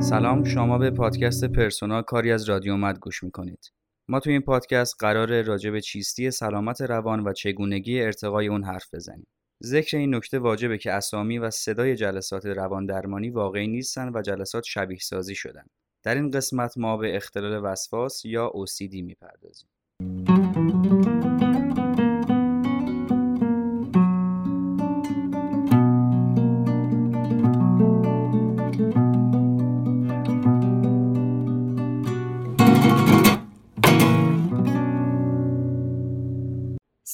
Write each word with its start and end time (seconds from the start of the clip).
سلام 0.00 0.44
شما 0.44 0.78
به 0.78 0.90
پادکست 0.90 1.44
پرسونا 1.44 2.02
کاری 2.02 2.32
از 2.32 2.48
رادیو 2.48 2.76
مد 2.76 2.98
گوش 2.98 3.22
می‌کنید. 3.22 3.72
ما 4.08 4.20
تو 4.20 4.30
این 4.30 4.40
پادکست 4.40 4.94
قرار 4.98 5.42
راجع 5.42 5.70
به 5.70 5.80
چیستی 5.80 6.30
سلامت 6.30 6.80
روان 6.80 7.20
و 7.20 7.32
چگونگی 7.32 8.00
ارتقای 8.00 8.48
اون 8.48 8.64
حرف 8.64 8.94
بزنیم. 8.94 9.26
ذکر 9.64 9.96
این 9.96 10.14
نکته 10.14 10.38
واجبه 10.38 10.78
که 10.78 10.92
اسامی 10.92 11.38
و 11.38 11.50
صدای 11.50 11.96
جلسات 11.96 12.46
روان 12.46 12.86
درمانی 12.86 13.30
واقعی 13.30 13.66
نیستن 13.66 14.12
و 14.14 14.22
جلسات 14.22 14.64
شبیه 14.64 14.98
سازی 14.98 15.34
شدن. 15.34 15.64
در 16.04 16.14
این 16.14 16.30
قسمت 16.30 16.78
ما 16.78 16.96
به 16.96 17.16
اختلال 17.16 17.64
وسواس 17.64 18.24
یا 18.24 18.52
OCD 18.54 19.02
می‌پردازیم. 19.02 19.68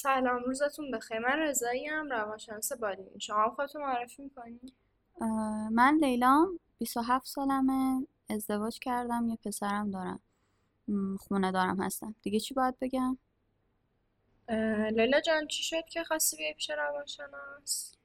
سلام 0.03 0.43
روزتون 0.43 0.91
بخیر. 0.91 1.19
من 1.19 1.39
رضایی 1.39 1.89
ام 1.89 2.09
روانشناس 2.09 2.73
بالینی 2.73 3.19
شما 3.19 3.49
خودتون 3.49 3.81
معرفی 3.81 4.23
می‌کنید 4.23 4.73
من 5.71 5.97
لیلام 6.01 6.59
27 6.77 7.25
سالمه. 7.27 8.07
ازدواج 8.29 8.79
کردم 8.79 9.27
یه 9.29 9.35
پسرم 9.35 9.91
دارم. 9.91 10.19
خونه 11.19 11.51
دارم 11.51 11.81
هستم. 11.81 12.15
دیگه 12.21 12.39
چی 12.39 12.53
باید 12.53 12.79
بگم؟ 12.81 13.17
لیلا 14.91 15.19
جان 15.19 15.47
چی 15.47 15.63
شد 15.63 15.85
که 15.85 16.03
خواستی 16.03 16.37
بیای 16.37 16.53
پیش 16.53 16.69
روانشناس؟ 16.69 17.95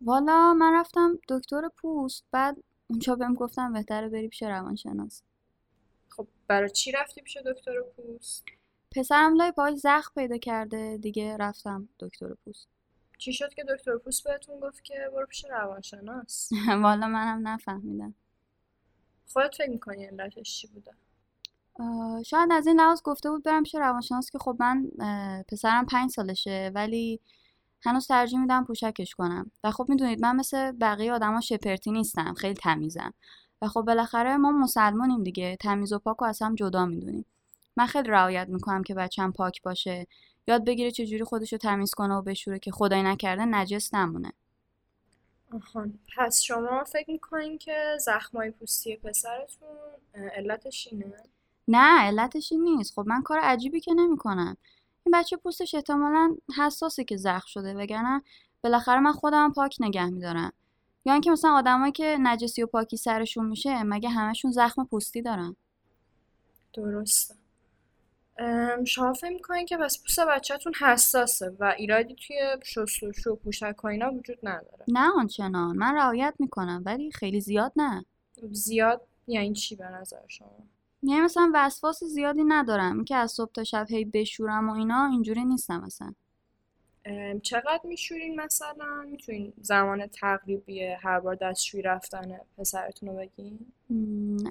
والا 0.00 0.54
من 0.54 0.80
رفتم 0.80 1.18
دکتر 1.28 1.68
پوست 1.68 2.24
بعد 2.30 2.56
اونجا 2.90 3.14
بهم 3.16 3.34
گفتم 3.34 3.72
بهتره 3.72 4.08
بری 4.08 4.28
پیش 4.28 4.42
روانشناس. 4.42 5.22
خب 6.08 6.26
برای 6.46 6.70
چی 6.70 6.92
رفتی 6.92 7.22
پیش 7.22 7.36
دکتر 7.36 7.82
پوست؟ 7.96 8.44
پسرم 8.96 9.34
لای 9.34 9.52
پاش 9.52 9.74
زخم 9.74 10.12
پیدا 10.14 10.38
کرده 10.38 10.98
دیگه 11.02 11.36
رفتم 11.36 11.88
دکتر 11.98 12.34
پوست. 12.44 12.68
چی 13.18 13.32
شد 13.32 13.54
که 13.54 13.64
دکتر 13.64 13.96
پوست 13.96 14.24
بهتون 14.24 14.60
گفت 14.60 14.84
که 14.84 14.94
برو 15.12 15.26
پیش 15.26 15.44
روانشناس؟ 15.44 16.50
والا 16.82 17.06
منم 17.06 17.48
نفهمیدم. 17.48 18.14
خودت 19.32 19.54
فکر 19.54 19.70
می‌کنی 19.70 20.04
علتش 20.04 20.60
چی 20.60 20.66
بوده؟ 20.66 20.92
شاید 22.24 22.52
از 22.52 22.66
این 22.66 22.80
لحاظ 22.80 23.02
گفته 23.02 23.30
بود 23.30 23.42
برم 23.42 23.62
پیش 23.62 23.74
روانشناس 23.74 24.30
که 24.30 24.38
خب 24.38 24.56
من 24.60 24.90
پسرم 25.48 25.86
پنج 25.86 26.10
سالشه 26.10 26.70
ولی 26.74 27.20
هنوز 27.82 28.06
ترجیح 28.06 28.40
میدم 28.40 28.64
پوشکش 28.64 29.14
کنم. 29.14 29.50
و 29.64 29.70
خب 29.70 29.86
می‌دونید 29.88 30.20
من 30.20 30.36
مثل 30.36 30.72
بقیه 30.72 31.12
آدما 31.12 31.40
شپرتی 31.40 31.90
نیستم 31.90 32.34
خیلی 32.34 32.54
تمیزم. 32.54 33.14
و 33.62 33.68
خب 33.68 33.82
بالاخره 33.82 34.36
ما 34.36 34.52
مسلمانیم 34.52 35.22
دیگه 35.22 35.56
تمیز 35.60 35.92
و 35.92 35.98
پاک 35.98 36.22
و 36.22 36.24
از 36.24 36.42
هم 36.42 36.54
جدا 36.54 36.86
می‌دونیم. 36.86 37.24
من 37.76 37.86
خیلی 37.86 38.08
رعایت 38.08 38.48
می‌کنم 38.48 38.82
که 38.82 38.94
بچم 38.94 39.32
پاک 39.32 39.62
باشه. 39.62 40.06
یاد 40.46 40.64
بگیره 40.64 40.90
چجوری 40.90 41.24
خودش 41.24 41.52
رو 41.52 41.58
تمیز 41.58 41.94
کنه 41.94 42.14
و 42.14 42.22
بشوره 42.22 42.58
که 42.58 42.70
خدای 42.70 43.02
نکرده 43.02 43.44
نجس 43.44 43.94
نمونه. 43.94 44.32
آهان 45.52 45.98
پس 46.16 46.42
شما 46.42 46.84
فکر 46.84 47.10
می‌کنین 47.10 47.58
که 47.58 47.96
زخمای 48.00 48.50
پوستی 48.50 48.96
پسرتون 48.96 49.68
علتش 50.14 50.88
اینه؟ 50.90 51.12
نه 51.68 52.00
علتش 52.00 52.52
این 52.52 52.62
نیست. 52.62 52.94
خب 52.94 53.04
من 53.06 53.22
کار 53.22 53.38
عجیبی 53.38 53.80
که 53.80 53.94
نمی‌کنم. 53.94 54.56
این 55.06 55.14
بچه 55.18 55.36
پوستش 55.36 55.74
احتمالا 55.74 56.36
حساسه 56.58 57.04
که 57.04 57.16
زخم 57.16 57.46
شده 57.46 57.74
وگرنه 57.74 58.22
بالاخره 58.62 59.00
من 59.00 59.12
خودم 59.12 59.52
پاک 59.52 59.76
نگه 59.80 60.06
میدارم. 60.06 60.52
یا 61.04 61.12
اینکه 61.12 61.30
مثلا 61.30 61.50
آدمایی 61.50 61.92
که 61.92 62.16
نجسی 62.20 62.62
و 62.62 62.66
پاکی 62.66 62.96
سرشون 62.96 63.46
میشه 63.46 63.82
مگه 63.82 64.08
همشون 64.08 64.50
زخم 64.50 64.84
پوستی 64.84 65.22
دارن؟ 65.22 65.56
درسته. 66.72 67.34
شما 68.86 69.12
فکر 69.12 69.32
می‌کنین 69.32 69.66
که 69.66 69.76
پس 69.76 70.02
پوست 70.02 70.20
بچهتون 70.20 70.72
حساسه 70.74 71.56
و 71.60 71.74
ایرادی 71.78 72.14
توی 72.14 72.36
شستشو 72.64 73.30
و 73.30 73.36
پوشک 73.36 73.84
و 73.84 73.86
اینا 73.86 74.12
وجود 74.12 74.38
نداره؟ 74.42 74.84
نه 74.88 75.10
آنچنان. 75.16 75.76
من 75.76 75.94
رعایت 75.94 76.34
می‌کنم 76.38 76.82
ولی 76.86 77.10
خیلی 77.10 77.40
زیاد 77.40 77.72
نه. 77.76 78.04
زیاد؟ 78.50 79.00
یعنی 79.26 79.52
چی 79.52 79.76
به 79.76 79.84
نظر 79.84 80.28
شما؟ 80.28 80.66
یعنی 81.02 81.20
مثلا 81.20 81.50
وسواس 81.54 82.04
زیادی 82.04 82.44
ندارم. 82.44 83.04
که 83.04 83.16
از 83.16 83.30
صبح 83.30 83.52
تا 83.52 83.64
شب 83.64 83.86
هی 83.88 84.04
بشورم 84.04 84.68
و 84.68 84.72
اینا 84.72 85.06
اینجوری 85.06 85.44
نیستم 85.44 85.80
مثلا. 85.80 86.14
چقدر 87.42 87.80
میشورین 87.84 88.40
مثلا؟ 88.40 89.06
می‌تونین 89.10 89.52
زمان 89.60 90.06
تقریبی 90.06 90.84
هر 90.84 91.20
بار 91.20 91.34
دستشویی 91.34 91.82
رفتن 91.82 92.38
پسرتون 92.58 93.08
رو 93.08 93.14
بگین؟ 93.14 93.72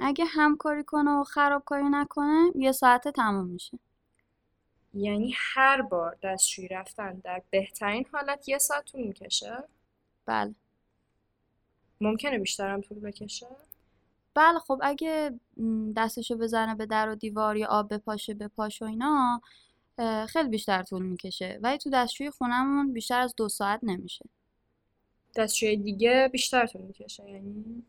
اگه 0.01 0.25
همکاری 0.25 0.83
کنه 0.83 1.11
و 1.11 1.23
خرابکاری 1.23 1.89
نکنه 1.89 2.51
یه 2.55 2.71
ساعته 2.71 3.11
تموم 3.11 3.47
میشه. 3.47 3.79
یعنی 4.93 5.33
هر 5.37 5.81
بار 5.81 6.17
دستشویی 6.23 6.67
رفتن 6.67 7.21
در 7.23 7.41
بهترین 7.49 8.05
حالت 8.11 8.49
یه 8.49 8.57
ساعت 8.57 8.85
طول 8.85 9.01
می‌کشه؟ 9.01 9.63
بله. 10.25 10.55
ممکنه 12.01 12.39
بیشترم 12.39 12.81
طول 12.81 12.99
بکشه؟ 12.99 13.47
بله 14.33 14.59
خب 14.59 14.79
اگه 14.83 15.39
دستشو 15.95 16.37
بزنه 16.37 16.75
به 16.75 16.85
در 16.85 17.09
و 17.09 17.15
دیوار 17.15 17.57
یا 17.57 17.67
آب 17.67 17.93
بپاشه 17.93 18.33
به 18.33 18.47
پاش 18.47 18.81
و 18.81 18.85
اینا 18.85 19.41
خیلی 20.29 20.49
بیشتر 20.49 20.83
طول 20.83 21.05
می‌کشه. 21.05 21.59
ولی 21.61 21.77
تو 21.77 21.89
دستشوی 21.89 22.29
خونمون 22.29 22.93
بیشتر 22.93 23.19
از 23.19 23.35
دو 23.37 23.49
ساعت 23.49 23.79
نمیشه. 23.83 24.25
دستشوی 25.35 25.77
دیگه 25.77 26.29
بیشتر 26.31 26.65
طول 26.65 26.81
می‌کشه 26.81 27.29
یعنی؟ 27.29 27.83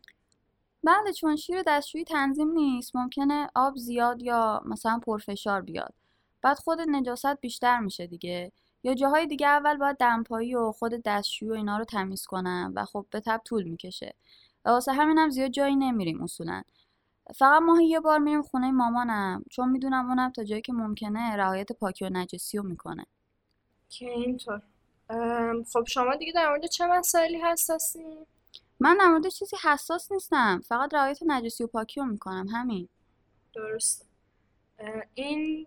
بله 0.85 1.13
چون 1.13 1.37
شیر 1.37 1.63
دستشویی 1.67 2.05
تنظیم 2.05 2.53
نیست. 2.53 2.97
ممکنه 2.97 3.49
آب 3.55 3.77
زیاد 3.77 4.23
یا 4.23 4.63
مثلا 4.65 4.99
پرفشار 4.99 5.63
بیاد. 5.63 5.95
بعد 6.43 6.59
خود 6.59 6.81
نجاست 6.81 7.41
بیشتر 7.41 7.79
میشه 7.79 8.07
دیگه. 8.07 8.53
یا 8.83 8.95
جاهای 8.95 9.27
دیگه 9.27 9.47
اول 9.47 9.77
باید 9.77 9.97
دمپایی 9.97 10.55
و 10.55 10.73
خود 10.73 10.93
دستشویی 11.05 11.51
و 11.51 11.55
اینا 11.55 11.79
رو 11.79 11.85
تمیز 11.85 12.27
کنم 12.27 12.73
و 12.77 12.85
خب 12.85 13.07
به 13.11 13.21
تب 13.21 13.41
طول 13.45 13.63
می‌کشه. 13.63 14.15
واسه 14.65 14.93
همینم 14.93 15.31
زیاد 15.31 15.51
جایی 15.51 15.77
نمیریم 15.77 16.23
اصولا. 16.23 16.63
فقط 17.35 17.63
ماهی 17.63 17.87
یه 17.87 18.01
بار 18.01 18.19
میریم 18.19 18.43
خونه 18.43 18.71
مامانم 18.71 19.45
چون 19.51 19.69
می‌دونم 19.69 20.09
اونم 20.09 20.33
تا 20.33 20.45
جایی 20.45 20.63
که 20.63 20.73
ممکنه 20.73 21.37
رعایت 21.37 21.73
پاکی 21.73 22.05
و 22.05 22.11
نجسی 22.13 22.59
رو 22.59 22.65
می‌کنه. 22.65 23.07
که 23.89 24.11
اینطور. 24.11 24.63
خب 25.73 25.85
شما 25.87 26.17
دیگه 26.17 26.33
در 26.33 26.49
مورد 26.49 26.67
چه 26.67 26.87
مسائلی 26.87 27.41
حساسی؟ 27.41 28.05
من 28.81 28.97
در 29.01 29.09
مورد 29.09 29.29
چیزی 29.29 29.57
حساس 29.63 30.13
نیستم. 30.13 30.61
فقط 30.69 30.95
رعایت 30.95 31.19
نجسی 31.27 31.65
و 31.65 31.67
پاکی 31.67 32.01
رو 32.01 32.07
می‌کنم 32.07 32.47
همین. 32.53 32.89
درست 33.55 34.07
این 35.15 35.67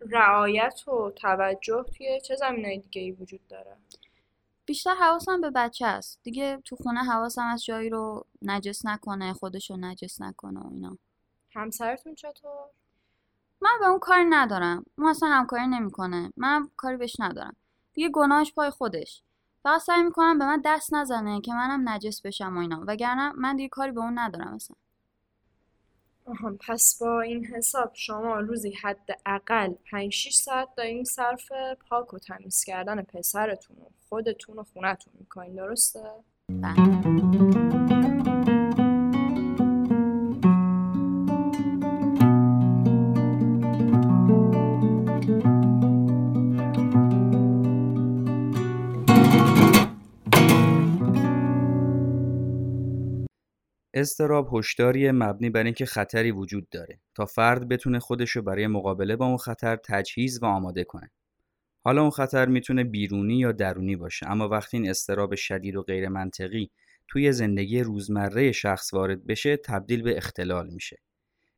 رعایت 0.00 0.88
و 0.88 1.10
توجه 1.10 1.84
توی 1.96 2.20
چه 2.20 2.36
زمینهای 2.36 2.78
دیگه 2.78 3.02
ای 3.02 3.12
وجود 3.12 3.40
داره؟ 3.48 3.76
بیشتر 4.70 4.94
حواسم 4.94 5.40
به 5.40 5.50
بچه 5.50 5.86
است. 5.86 6.20
دیگه 6.22 6.62
تو 6.64 6.76
خونه 6.76 7.04
حواسم 7.04 7.46
از 7.46 7.64
جایی 7.64 7.90
رو 7.90 8.26
نجس 8.42 8.86
نکنه 8.86 9.32
خودش 9.32 9.70
رو 9.70 9.76
نجس 9.76 10.20
نکنه 10.20 10.60
و 10.60 10.66
اینا. 10.72 10.98
همسرتون 11.54 12.14
چطور؟ 12.14 12.66
من 13.60 13.70
به 13.80 13.86
اون 13.86 13.98
کاری 13.98 14.24
ندارم. 14.24 14.84
اون 14.98 15.08
اصلا 15.08 15.28
همکاری 15.28 15.66
نمی‌کنه. 15.66 16.32
من 16.36 16.68
کاری 16.76 16.96
بهش 16.96 17.16
ندارم. 17.20 17.56
دیگه 17.94 18.08
گناهش 18.08 18.52
پای 18.52 18.70
خودش. 18.70 19.22
فقط 19.62 19.80
سعی 19.80 20.02
می‌کنم 20.02 20.38
به 20.38 20.44
من 20.44 20.62
دست 20.64 20.94
نزنه 20.94 21.40
که 21.40 21.54
منم 21.54 21.88
نجس 21.88 22.22
بشم 22.22 22.56
و 22.56 22.60
اینا. 22.60 22.84
وگرنه 22.86 23.32
من 23.32 23.56
دیگه 23.56 23.68
کاری 23.68 23.92
به 23.92 24.00
اون 24.00 24.18
ندارم 24.18 24.54
اصلا. 24.54 24.76
آها 26.30 26.56
پس 26.68 26.98
با 27.00 27.20
این 27.20 27.44
حساب 27.44 27.90
شما 27.94 28.40
روزی 28.40 28.72
حداقل 28.82 29.74
5 29.90 30.12
6 30.12 30.34
ساعت 30.34 30.68
دارین 30.76 31.04
صرف 31.04 31.52
پاک 31.88 32.14
و 32.14 32.18
تمیز 32.18 32.64
کردن 32.64 33.02
پسرتون 33.02 33.76
و 33.76 33.88
خودتون 34.08 34.58
و 34.58 34.64
خونتون 34.72 35.12
می‌کنین 35.18 35.54
درسته؟ 35.54 36.02
بله 36.48 37.89
اضطراب 54.00 54.48
هشداری 54.52 55.10
مبنی 55.10 55.50
بر 55.50 55.64
اینکه 55.64 55.86
خطری 55.86 56.30
وجود 56.30 56.68
داره 56.68 57.00
تا 57.14 57.26
فرد 57.26 57.68
بتونه 57.68 57.98
خودش 57.98 58.30
رو 58.30 58.42
برای 58.42 58.66
مقابله 58.66 59.16
با 59.16 59.26
اون 59.26 59.36
خطر 59.36 59.76
تجهیز 59.76 60.42
و 60.42 60.46
آماده 60.46 60.84
کنه. 60.84 61.10
حالا 61.84 62.00
اون 62.00 62.10
خطر 62.10 62.46
می‌تونه 62.46 62.84
بیرونی 62.84 63.38
یا 63.38 63.52
درونی 63.52 63.96
باشه 63.96 64.30
اما 64.30 64.48
وقتی 64.48 64.76
این 64.76 64.90
استراب 64.90 65.34
شدید 65.34 65.76
و 65.76 65.82
غیر 65.82 66.08
منطقی 66.08 66.70
توی 67.08 67.32
زندگی 67.32 67.80
روزمره 67.80 68.52
شخص 68.52 68.94
وارد 68.94 69.26
بشه 69.26 69.56
تبدیل 69.56 70.02
به 70.02 70.16
اختلال 70.16 70.70
میشه. 70.70 70.98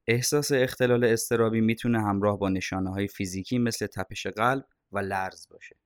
احساس 0.07 0.53
اختلال 0.53 1.05
استرابی 1.05 1.61
می‌تونه 1.61 2.03
همراه 2.03 2.39
با 2.39 2.49
نشانه 2.49 2.91
های 2.91 3.09
فیزیکی 3.09 3.59
مثل 3.59 3.87
تپش 3.87 4.27
قلب 4.27 4.65
و 4.93 4.99
لرز 4.99 5.49
باشه. 5.51 5.77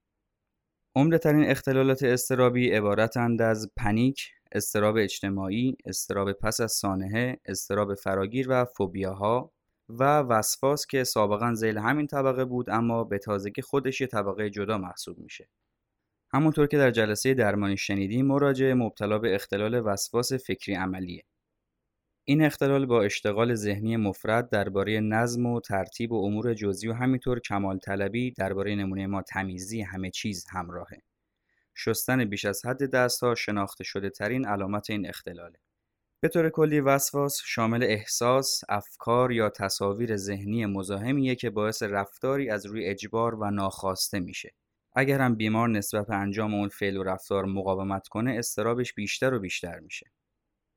عمدهترین 0.95 1.51
اختلالات 1.51 2.03
استرابی 2.03 2.71
عبارتند 2.71 3.43
از 3.43 3.71
پنیک، 3.77 4.31
استراب 4.53 4.97
اجتماعی، 4.97 5.77
استراب 5.85 6.33
پس 6.33 6.61
از 6.61 6.73
سانحه، 6.73 7.41
استراب 7.45 7.95
فراگیر 7.95 8.47
و 8.51 8.65
فوبیاها 8.65 9.53
و 9.89 10.19
وسواس 10.19 10.87
که 10.87 11.05
سابقا 11.05 11.55
زیل 11.55 11.79
همین 11.79 12.07
طبقه 12.07 12.45
بود 12.45 12.71
اما 12.71 13.05
به 13.05 13.19
تازگی 13.19 13.63
خودش 13.63 14.01
یه 14.01 14.07
طبقه 14.07 14.51
جدا 14.51 14.79
محسوب 14.79 15.19
میشه. 15.19 15.49
همونطور 16.33 16.67
که 16.67 16.79
در 16.79 16.91
جلسه 16.91 17.35
درمانی 17.35 17.77
شنیدیم 17.77 18.27
مراجع 18.27 18.73
مبتلا 18.73 19.19
به 19.19 19.35
اختلال 19.35 19.83
وسواس 19.85 20.33
فکری 20.33 20.75
عملیه. 20.75 21.25
این 22.25 22.43
اختلال 22.43 22.87
با 22.87 23.03
اشتغال 23.03 23.55
ذهنی 23.55 23.97
مفرد 23.97 24.51
درباره 24.51 25.01
نظم 25.01 25.47
و 25.47 25.61
ترتیب 25.61 26.13
و 26.13 26.25
امور 26.25 26.55
جزئی 26.55 26.91
و 26.91 26.93
همینطور 26.93 27.41
کمال 27.41 27.79
طلبی 27.79 28.31
درباره 28.31 28.75
نمونه 28.75 29.07
ما 29.07 29.23
تمیزی 29.23 29.83
همه 29.83 30.11
چیز 30.11 30.47
همراهه. 30.51 31.03
شستن 31.77 32.25
بیش 32.25 32.45
از 32.45 32.67
حد 32.67 32.91
دستها 32.91 33.35
شناخته 33.35 33.85
شده 33.85 34.11
ترین 34.11 34.47
علامت 34.47 34.91
این 34.91 35.09
اختلاله. 35.09 35.59
به 36.21 36.29
طور 36.29 36.51
کلی 36.51 36.81
وسواس 36.81 37.41
شامل 37.45 37.83
احساس، 37.83 38.61
افکار 38.69 39.33
یا 39.33 39.51
تصاویر 39.51 40.17
ذهنی 40.17 40.67
مزاحمیه 40.67 41.35
که 41.35 41.51
باعث 41.51 41.83
رفتاری 41.83 42.51
از 42.51 42.67
روی 42.67 42.85
اجبار 42.85 43.35
و 43.35 43.51
ناخواسته 43.51 44.21
میشه. 44.21 44.55
اگر 44.95 45.21
هم 45.21 45.35
بیمار 45.35 45.69
نسبت 45.69 46.07
به 46.07 46.15
انجام 46.15 46.55
اون 46.55 46.69
فعل 46.69 46.97
و 46.97 47.03
رفتار 47.03 47.45
مقاومت 47.45 48.09
کنه 48.09 48.35
استرابش 48.39 48.95
بیشتر 48.95 49.35
و 49.35 49.39
بیشتر 49.39 49.79
میشه. 49.81 50.07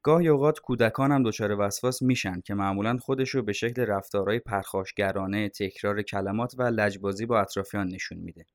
گاهی 0.03 0.27
اوقات 0.27 0.59
کودکان 0.59 1.11
هم 1.11 1.23
دچار 1.23 1.59
وسواس 1.59 2.01
میشن 2.01 2.41
که 2.41 2.53
معمولا 2.53 2.97
خودش 2.97 3.29
رو 3.29 3.43
به 3.43 3.53
شکل 3.53 3.81
رفتارهای 3.81 4.39
پرخاشگرانه، 4.39 5.49
تکرار 5.49 6.01
کلمات 6.01 6.55
و 6.57 6.63
لجبازی 6.63 7.25
با 7.25 7.41
اطرافیان 7.41 7.87
نشون 7.87 8.17
میده. 8.17 8.45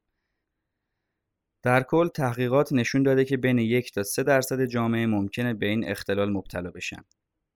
در 1.65 1.83
کل 1.83 2.09
تحقیقات 2.09 2.73
نشون 2.73 3.03
داده 3.03 3.25
که 3.25 3.37
بین 3.37 3.59
یک 3.59 3.93
تا 3.93 4.03
سه 4.03 4.23
درصد 4.23 4.65
جامعه 4.65 5.07
ممکنه 5.07 5.55
به 5.55 5.67
این 5.67 5.89
اختلال 5.89 6.33
مبتلا 6.33 6.71
بشن. 6.71 7.05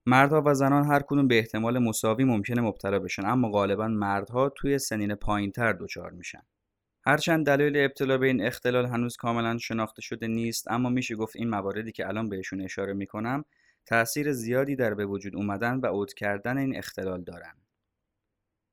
مردها 0.05 0.43
و 0.45 0.53
زنان 0.53 0.85
هر 0.85 0.99
کدوم 0.99 1.27
به 1.27 1.37
احتمال 1.37 1.79
مساوی 1.79 2.23
ممکنه 2.23 2.61
مبتلا 2.61 2.99
بشن 2.99 3.25
اما 3.25 3.49
غالبا 3.49 3.87
مردها 3.87 4.49
توی 4.49 4.79
سنین 4.79 5.15
پایینتر 5.15 5.73
دچار 5.73 6.11
میشن. 6.11 6.41
هرچند 7.05 7.45
دلیل 7.45 7.77
ابتلا 7.77 8.17
به 8.17 8.27
این 8.27 8.45
اختلال 8.45 8.85
هنوز 8.85 9.17
کاملا 9.17 9.57
شناخته 9.57 10.01
شده 10.01 10.27
نیست 10.27 10.71
اما 10.71 10.89
میشه 10.89 11.15
گفت 11.15 11.35
این 11.35 11.49
مواردی 11.49 11.91
که 11.91 12.07
الان 12.07 12.29
بهشون 12.29 12.61
اشاره 12.61 12.93
می‌کنم 12.93 13.45
تأثیر 13.85 14.31
زیادی 14.31 14.75
در 14.75 14.93
به 14.93 15.05
وجود 15.05 15.35
اومدن 15.35 15.79
و 15.79 15.85
عود 15.85 16.13
کردن 16.13 16.57
این 16.57 16.77
اختلال 16.77 17.23
دارند. 17.23 17.67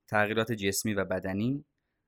تغییرات 0.09 0.53
جسمی 0.53 0.95
و 0.95 1.05
بدنی، 1.05 1.65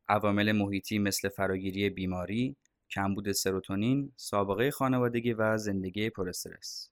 عوامل 0.08 0.52
محیطی 0.52 0.98
مثل 0.98 1.28
فراگیری 1.28 1.90
بیماری، 1.90 2.56
کمبود 2.90 3.32
سروتونین، 3.32 4.12
سابقه 4.16 4.70
خانوادگی 4.70 5.32
و 5.32 5.56
زندگی 5.56 6.10
پر 6.10 6.28
استرس. 6.28 6.90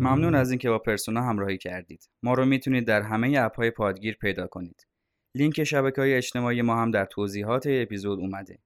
ممنون 0.00 0.34
از 0.34 0.50
اینکه 0.50 0.70
با 0.70 0.78
پرسونا 0.78 1.22
همراهی 1.22 1.58
کردید. 1.58 2.08
ما 2.22 2.34
رو 2.34 2.44
می‌تونید 2.44 2.86
در 2.86 3.02
همه 3.02 3.38
اپهای 3.38 3.70
پادگیر 3.70 4.16
پیدا 4.16 4.46
کنید. 4.46 4.86
لینک 5.34 5.64
شبکه 5.64 6.00
های 6.00 6.14
اجتماعی 6.14 6.62
ما 6.62 6.76
هم 6.76 6.90
در 6.90 7.04
توضیحات 7.04 7.66
اپیزود 7.70 8.18
اومده. 8.18 8.58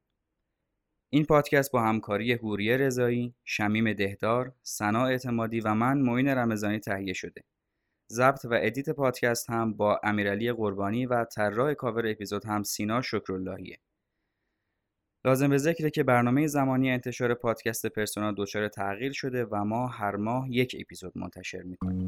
این 1.15 1.25
پادکست 1.25 1.73
با 1.73 1.83
همکاری 1.83 2.33
حوریه 2.33 2.77
رضایی، 2.77 3.35
شمیم 3.45 3.93
دهدار، 3.93 4.55
سنا 4.63 5.07
اعتمادی 5.07 5.61
و 5.61 5.75
من 5.75 5.99
معین 5.99 6.29
رمضانی 6.29 6.79
تهیه 6.79 7.13
شده. 7.13 7.43
ضبط 8.13 8.45
و 8.45 8.59
ادیت 8.63 8.91
پادکست 8.91 9.51
هم 9.51 9.75
با 9.75 10.01
امیرعلی 10.05 10.53
قربانی 10.53 11.07
و 11.07 11.25
طراح 11.25 11.75
کاور 11.75 12.07
اپیزود 12.07 12.45
هم 12.45 12.63
سینا 12.63 13.03
شکراللهیه. 13.03 13.79
لازم 15.25 15.51
به 15.51 15.59
ذکره 15.59 15.91
که 15.91 16.03
برنامه 16.03 16.47
زمانی 16.47 16.91
انتشار 16.91 17.35
پادکست 17.35 17.87
پرسونا 17.87 18.33
دچار 18.37 18.69
تغییر 18.69 19.13
شده 19.13 19.45
و 19.45 19.65
ما 19.65 19.87
هر 19.87 20.17
ماه 20.17 20.47
یک 20.51 20.77
اپیزود 20.81 21.13
منتشر 21.19 21.63
می‌کنیم. 21.63 22.07